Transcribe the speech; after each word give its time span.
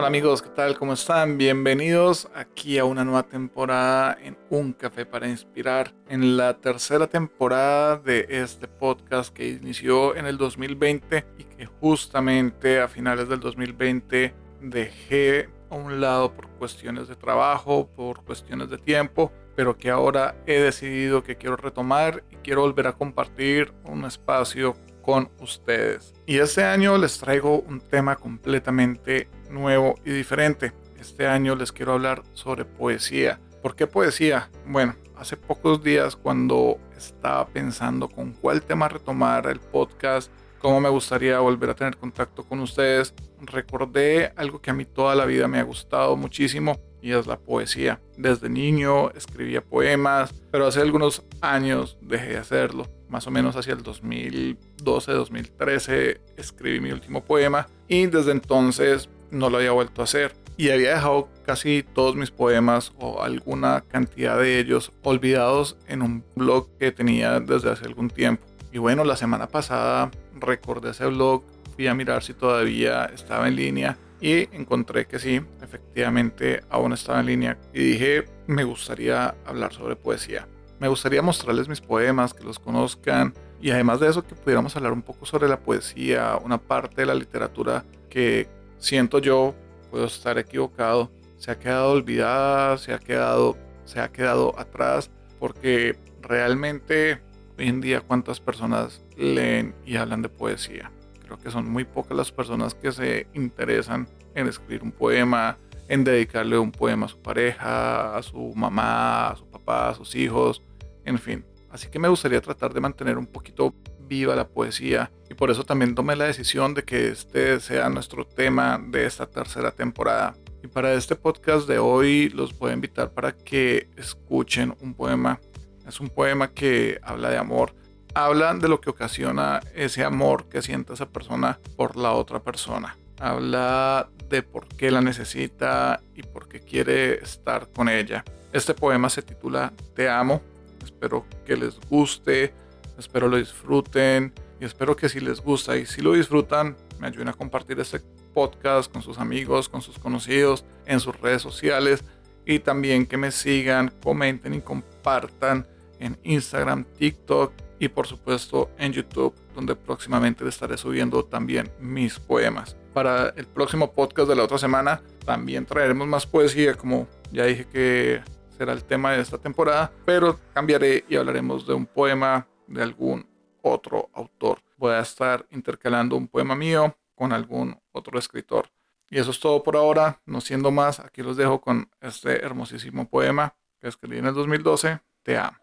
Hola 0.00 0.08
amigos, 0.08 0.40
¿qué 0.40 0.48
tal? 0.48 0.78
¿Cómo 0.78 0.94
están? 0.94 1.36
Bienvenidos 1.36 2.26
aquí 2.34 2.78
a 2.78 2.86
una 2.86 3.04
nueva 3.04 3.24
temporada 3.24 4.16
en 4.22 4.38
Un 4.48 4.72
Café 4.72 5.04
para 5.04 5.28
Inspirar, 5.28 5.92
en 6.08 6.38
la 6.38 6.56
tercera 6.56 7.06
temporada 7.06 7.98
de 7.98 8.26
este 8.30 8.66
podcast 8.66 9.30
que 9.30 9.46
inició 9.46 10.16
en 10.16 10.24
el 10.24 10.38
2020 10.38 11.26
y 11.36 11.44
que 11.44 11.66
justamente 11.66 12.80
a 12.80 12.88
finales 12.88 13.28
del 13.28 13.40
2020 13.40 14.34
dejé 14.62 15.50
a 15.68 15.74
un 15.74 16.00
lado 16.00 16.32
por 16.32 16.48
cuestiones 16.48 17.06
de 17.06 17.16
trabajo, 17.16 17.86
por 17.94 18.24
cuestiones 18.24 18.70
de 18.70 18.78
tiempo, 18.78 19.30
pero 19.54 19.76
que 19.76 19.90
ahora 19.90 20.34
he 20.46 20.60
decidido 20.60 21.22
que 21.22 21.36
quiero 21.36 21.56
retomar 21.56 22.24
y 22.30 22.36
quiero 22.36 22.62
volver 22.62 22.86
a 22.86 22.94
compartir 22.94 23.74
un 23.84 24.06
espacio 24.06 24.74
con 25.02 25.30
ustedes. 25.40 26.14
Y 26.24 26.38
este 26.38 26.64
año 26.64 26.96
les 26.96 27.18
traigo 27.18 27.60
un 27.60 27.82
tema 27.82 28.16
completamente 28.16 29.28
nuevo 29.50 29.96
y 30.04 30.10
diferente. 30.10 30.72
Este 30.98 31.26
año 31.26 31.56
les 31.56 31.72
quiero 31.72 31.92
hablar 31.92 32.22
sobre 32.34 32.64
poesía. 32.64 33.40
¿Por 33.62 33.76
qué 33.76 33.86
poesía? 33.86 34.50
Bueno, 34.66 34.94
hace 35.16 35.36
pocos 35.36 35.82
días 35.82 36.16
cuando 36.16 36.78
estaba 36.96 37.46
pensando 37.46 38.08
con 38.08 38.32
cuál 38.32 38.62
tema 38.62 38.88
retomar 38.88 39.46
el 39.48 39.60
podcast, 39.60 40.30
cómo 40.58 40.80
me 40.80 40.88
gustaría 40.88 41.38
volver 41.40 41.70
a 41.70 41.74
tener 41.74 41.96
contacto 41.96 42.44
con 42.44 42.60
ustedes, 42.60 43.14
recordé 43.40 44.32
algo 44.36 44.60
que 44.60 44.70
a 44.70 44.74
mí 44.74 44.84
toda 44.84 45.14
la 45.14 45.24
vida 45.24 45.48
me 45.48 45.58
ha 45.58 45.62
gustado 45.62 46.16
muchísimo 46.16 46.78
y 47.02 47.12
es 47.12 47.26
la 47.26 47.38
poesía. 47.38 48.00
Desde 48.16 48.48
niño 48.48 49.10
escribía 49.10 49.62
poemas, 49.62 50.32
pero 50.50 50.66
hace 50.66 50.80
algunos 50.80 51.22
años 51.40 51.98
dejé 52.00 52.28
de 52.28 52.38
hacerlo. 52.38 52.88
Más 53.08 53.26
o 53.26 53.30
menos 53.30 53.56
hacia 53.56 53.72
el 53.72 53.82
2012-2013 53.82 56.20
escribí 56.36 56.80
mi 56.80 56.92
último 56.92 57.24
poema 57.24 57.66
y 57.88 58.06
desde 58.06 58.32
entonces 58.32 59.08
no 59.30 59.50
lo 59.50 59.58
había 59.58 59.72
vuelto 59.72 60.00
a 60.00 60.04
hacer. 60.04 60.34
Y 60.56 60.70
había 60.70 60.94
dejado 60.94 61.28
casi 61.46 61.82
todos 61.82 62.16
mis 62.16 62.30
poemas 62.30 62.92
o 62.98 63.22
alguna 63.22 63.82
cantidad 63.88 64.38
de 64.38 64.58
ellos 64.58 64.92
olvidados 65.02 65.78
en 65.86 66.02
un 66.02 66.24
blog 66.36 66.68
que 66.78 66.92
tenía 66.92 67.40
desde 67.40 67.70
hace 67.70 67.86
algún 67.86 68.10
tiempo. 68.10 68.44
Y 68.72 68.78
bueno, 68.78 69.04
la 69.04 69.16
semana 69.16 69.48
pasada 69.48 70.10
recordé 70.38 70.90
ese 70.90 71.06
blog, 71.06 71.42
fui 71.74 71.86
a 71.86 71.94
mirar 71.94 72.22
si 72.22 72.34
todavía 72.34 73.06
estaba 73.06 73.48
en 73.48 73.56
línea 73.56 73.96
y 74.20 74.54
encontré 74.54 75.06
que 75.06 75.18
sí, 75.18 75.40
efectivamente 75.62 76.62
aún 76.68 76.92
estaba 76.92 77.20
en 77.20 77.26
línea. 77.26 77.58
Y 77.72 77.80
dije, 77.80 78.24
me 78.46 78.64
gustaría 78.64 79.34
hablar 79.46 79.72
sobre 79.72 79.96
poesía. 79.96 80.46
Me 80.78 80.88
gustaría 80.88 81.22
mostrarles 81.22 81.68
mis 81.68 81.80
poemas, 81.80 82.34
que 82.34 82.44
los 82.44 82.58
conozcan 82.58 83.34
y 83.60 83.70
además 83.70 84.00
de 84.00 84.08
eso 84.08 84.26
que 84.26 84.34
pudiéramos 84.34 84.74
hablar 84.76 84.92
un 84.92 85.02
poco 85.02 85.26
sobre 85.26 85.48
la 85.48 85.58
poesía, 85.58 86.38
una 86.42 86.58
parte 86.58 87.02
de 87.02 87.06
la 87.06 87.14
literatura 87.14 87.84
que 88.08 88.48
siento 88.80 89.20
yo, 89.20 89.54
puedo 89.90 90.06
estar 90.06 90.38
equivocado, 90.38 91.10
se 91.36 91.52
ha 91.52 91.58
quedado 91.58 91.92
olvidada, 91.92 92.76
se 92.78 92.92
ha 92.92 92.98
quedado, 92.98 93.56
se 93.84 94.00
ha 94.00 94.10
quedado 94.10 94.58
atrás, 94.58 95.10
porque 95.38 95.96
realmente 96.20 97.22
hoy 97.58 97.68
en 97.68 97.80
día 97.80 98.00
cuántas 98.00 98.40
personas 98.40 99.04
leen 99.16 99.74
y 99.86 99.96
hablan 99.96 100.22
de 100.22 100.28
poesía. 100.28 100.90
Creo 101.24 101.38
que 101.38 101.50
son 101.50 101.70
muy 101.70 101.84
pocas 101.84 102.16
las 102.16 102.32
personas 102.32 102.74
que 102.74 102.90
se 102.90 103.28
interesan 103.34 104.08
en 104.34 104.48
escribir 104.48 104.82
un 104.82 104.92
poema, 104.92 105.56
en 105.88 106.04
dedicarle 106.04 106.58
un 106.58 106.72
poema 106.72 107.06
a 107.06 107.08
su 107.08 107.18
pareja, 107.20 108.16
a 108.16 108.22
su 108.22 108.52
mamá, 108.54 109.30
a 109.30 109.36
su 109.36 109.46
papá, 109.46 109.90
a 109.90 109.94
sus 109.94 110.14
hijos, 110.14 110.62
en 111.04 111.18
fin. 111.18 111.44
Así 111.70 111.88
que 111.88 111.98
me 111.98 112.08
gustaría 112.08 112.40
tratar 112.40 112.74
de 112.74 112.80
mantener 112.80 113.16
un 113.16 113.26
poquito 113.26 113.74
viva 114.10 114.34
la 114.34 114.48
poesía 114.48 115.12
y 115.30 115.34
por 115.34 115.52
eso 115.52 115.62
también 115.62 115.94
tomé 115.94 116.16
la 116.16 116.24
decisión 116.24 116.74
de 116.74 116.82
que 116.82 117.08
este 117.08 117.60
sea 117.60 117.88
nuestro 117.88 118.26
tema 118.26 118.82
de 118.84 119.06
esta 119.06 119.26
tercera 119.26 119.70
temporada. 119.70 120.34
Y 120.62 120.66
para 120.66 120.92
este 120.94 121.14
podcast 121.14 121.68
de 121.68 121.78
hoy 121.78 122.28
los 122.30 122.58
voy 122.58 122.72
a 122.72 122.74
invitar 122.74 123.12
para 123.12 123.32
que 123.32 123.88
escuchen 123.96 124.74
un 124.80 124.94
poema. 124.94 125.40
Es 125.86 126.00
un 126.00 126.08
poema 126.08 126.52
que 126.52 126.98
habla 127.02 127.30
de 127.30 127.38
amor. 127.38 127.72
Habla 128.12 128.52
de 128.54 128.68
lo 128.68 128.80
que 128.80 128.90
ocasiona 128.90 129.60
ese 129.74 130.02
amor 130.02 130.48
que 130.48 130.60
siente 130.60 130.92
esa 130.92 131.08
persona 131.08 131.60
por 131.76 131.96
la 131.96 132.12
otra 132.12 132.40
persona. 132.40 132.98
Habla 133.20 134.10
de 134.28 134.42
por 134.42 134.66
qué 134.66 134.90
la 134.90 135.00
necesita 135.00 136.02
y 136.16 136.22
por 136.24 136.48
qué 136.48 136.58
quiere 136.58 137.22
estar 137.22 137.70
con 137.70 137.88
ella. 137.88 138.24
Este 138.52 138.74
poema 138.74 139.08
se 139.08 139.22
titula 139.22 139.72
Te 139.94 140.08
amo. 140.08 140.42
Espero 140.82 141.24
que 141.46 141.56
les 141.56 141.78
guste 141.88 142.52
Espero 142.98 143.28
lo 143.28 143.36
disfruten 143.36 144.32
y 144.60 144.64
espero 144.64 144.96
que 144.96 145.08
si 145.08 145.20
les 145.20 145.40
gusta 145.40 145.76
y 145.76 145.86
si 145.86 146.02
lo 146.02 146.12
disfrutan, 146.12 146.76
me 146.98 147.06
ayuden 147.06 147.28
a 147.28 147.32
compartir 147.32 147.80
este 147.80 148.00
podcast 148.34 148.92
con 148.92 149.02
sus 149.02 149.18
amigos, 149.18 149.68
con 149.68 149.82
sus 149.82 149.98
conocidos, 149.98 150.64
en 150.86 151.00
sus 151.00 151.18
redes 151.20 151.42
sociales 151.42 152.04
y 152.44 152.58
también 152.58 153.06
que 153.06 153.16
me 153.16 153.30
sigan, 153.30 153.92
comenten 154.02 154.54
y 154.54 154.60
compartan 154.60 155.66
en 155.98 156.18
Instagram, 156.22 156.84
TikTok 156.98 157.52
y 157.78 157.88
por 157.88 158.06
supuesto 158.06 158.70
en 158.78 158.92
YouTube, 158.92 159.34
donde 159.54 159.74
próximamente 159.74 160.46
estaré 160.46 160.76
subiendo 160.76 161.24
también 161.24 161.70
mis 161.80 162.18
poemas. 162.18 162.76
Para 162.92 163.30
el 163.30 163.46
próximo 163.46 163.92
podcast 163.92 164.28
de 164.28 164.36
la 164.36 164.44
otra 164.44 164.58
semana 164.58 165.00
también 165.24 165.64
traeremos 165.64 166.06
más 166.06 166.26
poesía, 166.26 166.74
como 166.74 167.08
ya 167.32 167.44
dije 167.44 167.66
que 167.66 168.20
será 168.56 168.72
el 168.72 168.84
tema 168.84 169.12
de 169.12 169.22
esta 169.22 169.38
temporada, 169.38 169.90
pero 170.04 170.38
cambiaré 170.52 171.04
y 171.08 171.16
hablaremos 171.16 171.66
de 171.66 171.74
un 171.74 171.86
poema 171.86 172.46
de 172.70 172.82
algún 172.82 173.26
otro 173.62 174.08
autor. 174.14 174.62
Voy 174.76 174.92
a 174.92 175.00
estar 175.00 175.46
intercalando 175.50 176.16
un 176.16 176.28
poema 176.28 176.54
mío 176.54 176.96
con 177.14 177.32
algún 177.32 177.78
otro 177.92 178.18
escritor. 178.18 178.70
Y 179.10 179.18
eso 179.18 179.32
es 179.32 179.40
todo 179.40 179.62
por 179.62 179.76
ahora. 179.76 180.20
No 180.24 180.40
siendo 180.40 180.70
más, 180.70 181.00
aquí 181.00 181.22
los 181.22 181.36
dejo 181.36 181.60
con 181.60 181.90
este 182.00 182.44
hermosísimo 182.44 183.08
poema 183.08 183.54
que 183.78 183.88
escribí 183.88 184.18
en 184.18 184.26
el 184.26 184.34
2012. 184.34 185.00
Te 185.22 185.36
amo. 185.36 185.58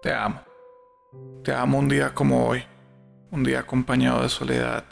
Te 0.00 0.12
amo. 0.12 0.40
Te 1.42 1.52
amo 1.52 1.78
un 1.78 1.88
día 1.88 2.14
como 2.14 2.48
hoy. 2.48 2.64
Un 3.30 3.42
día 3.42 3.60
acompañado 3.60 4.22
de 4.22 4.28
soledad. 4.28 4.84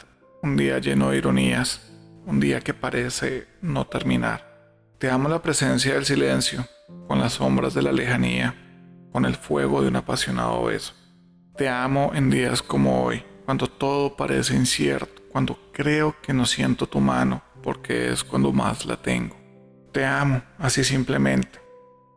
Un 0.43 0.57
día 0.57 0.77
lleno 0.79 1.11
de 1.11 1.17
ironías. 1.17 1.91
Un 2.25 2.39
día 2.39 2.59
que 2.59 2.73
parece 2.73 3.47
no 3.61 3.87
terminar. 3.87 4.51
Te 4.99 5.09
amo 5.09 5.29
la 5.29 5.41
presencia 5.41 5.95
del 5.95 6.05
silencio, 6.05 6.67
con 7.07 7.17
las 7.17 7.33
sombras 7.33 7.73
de 7.73 7.81
la 7.81 7.91
lejanía 7.91 8.70
con 9.11 9.25
el 9.25 9.35
fuego 9.35 9.81
de 9.81 9.87
un 9.87 9.95
apasionado 9.95 10.63
beso. 10.65 10.93
Te 11.57 11.67
amo 11.67 12.11
en 12.13 12.29
días 12.29 12.61
como 12.61 13.03
hoy, 13.03 13.23
cuando 13.45 13.67
todo 13.67 14.15
parece 14.15 14.55
incierto, 14.55 15.21
cuando 15.31 15.59
creo 15.73 16.15
que 16.21 16.33
no 16.33 16.45
siento 16.45 16.87
tu 16.87 16.99
mano, 16.99 17.41
porque 17.61 18.11
es 18.11 18.23
cuando 18.23 18.51
más 18.51 18.85
la 18.85 18.97
tengo. 18.97 19.35
Te 19.91 20.05
amo, 20.05 20.41
así 20.57 20.83
simplemente, 20.83 21.59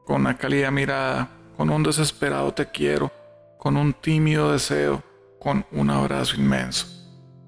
con 0.05 0.21
una 0.21 0.37
cálida 0.37 0.71
mirada, 0.71 1.29
con 1.57 1.71
un 1.71 1.83
desesperado 1.83 2.53
te 2.55 2.67
quiero, 2.67 3.11
con 3.59 3.77
un 3.77 3.93
tímido 3.93 4.53
deseo, 4.53 5.03
con 5.41 5.67
un 5.73 5.91
abrazo 5.91 6.37
inmenso. 6.37 6.87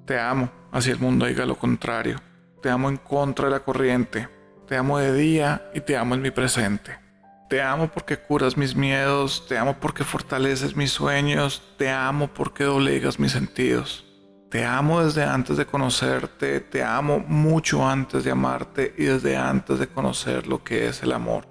Te 0.04 0.18
amo, 0.18 0.50
así 0.72 0.90
el 0.90 0.98
mundo 0.98 1.26
diga 1.26 1.46
lo 1.46 1.56
contrario. 1.56 2.20
Te 2.62 2.70
amo 2.70 2.88
en 2.88 2.96
contra 2.96 3.46
de 3.46 3.52
la 3.52 3.60
corriente. 3.60 4.28
Te 4.66 4.76
amo 4.76 4.98
de 4.98 5.12
día 5.12 5.70
y 5.74 5.80
te 5.80 5.96
amo 5.96 6.14
en 6.14 6.22
mi 6.22 6.30
presente. 6.30 7.05
Te 7.48 7.62
amo 7.62 7.86
porque 7.86 8.18
curas 8.18 8.56
mis 8.56 8.74
miedos, 8.74 9.46
te 9.46 9.56
amo 9.56 9.76
porque 9.78 10.02
fortaleces 10.02 10.74
mis 10.74 10.90
sueños, 10.90 11.62
te 11.78 11.88
amo 11.88 12.26
porque 12.26 12.64
doblegas 12.64 13.20
mis 13.20 13.30
sentidos. 13.30 14.04
Te 14.50 14.64
amo 14.64 15.04
desde 15.04 15.22
antes 15.22 15.56
de 15.56 15.64
conocerte, 15.64 16.58
te 16.58 16.82
amo 16.82 17.20
mucho 17.20 17.86
antes 17.86 18.24
de 18.24 18.32
amarte 18.32 18.92
y 18.98 19.04
desde 19.04 19.36
antes 19.36 19.78
de 19.78 19.86
conocer 19.86 20.48
lo 20.48 20.64
que 20.64 20.88
es 20.88 21.04
el 21.04 21.12
amor. 21.12 21.46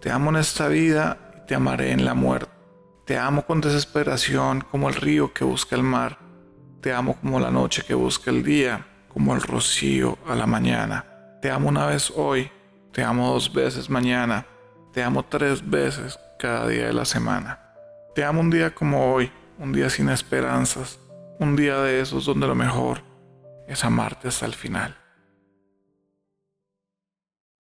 Te 0.00 0.10
amo 0.10 0.30
en 0.30 0.36
esta 0.36 0.68
vida 0.68 1.18
y 1.36 1.46
te 1.46 1.54
amaré 1.54 1.90
en 1.90 2.06
la 2.06 2.14
muerte. 2.14 2.50
Te 3.04 3.18
amo 3.18 3.44
con 3.44 3.60
desesperación 3.60 4.62
como 4.70 4.88
el 4.88 4.94
río 4.94 5.34
que 5.34 5.44
busca 5.44 5.76
el 5.76 5.82
mar. 5.82 6.18
Te 6.80 6.90
amo 6.90 7.16
como 7.20 7.38
la 7.38 7.50
noche 7.50 7.82
que 7.86 7.92
busca 7.92 8.30
el 8.30 8.42
día, 8.42 8.86
como 9.12 9.34
el 9.34 9.42
rocío 9.42 10.16
a 10.26 10.34
la 10.34 10.46
mañana. 10.46 11.04
Te 11.42 11.50
amo 11.50 11.68
una 11.68 11.84
vez 11.84 12.10
hoy, 12.16 12.50
te 12.92 13.04
amo 13.04 13.30
dos 13.30 13.52
veces 13.52 13.90
mañana 13.90 14.46
te 14.94 15.02
amo 15.02 15.24
tres 15.24 15.68
veces 15.68 16.20
cada 16.38 16.68
día 16.68 16.86
de 16.86 16.92
la 16.92 17.04
semana. 17.04 17.58
Te 18.14 18.24
amo 18.24 18.40
un 18.40 18.50
día 18.50 18.72
como 18.72 19.12
hoy, 19.12 19.32
un 19.58 19.72
día 19.72 19.90
sin 19.90 20.08
esperanzas, 20.08 21.00
un 21.40 21.56
día 21.56 21.78
de 21.78 22.00
esos 22.00 22.26
donde 22.26 22.46
lo 22.46 22.54
mejor 22.54 23.02
es 23.66 23.84
amarte 23.84 24.28
hasta 24.28 24.46
el 24.46 24.54
final. 24.54 24.96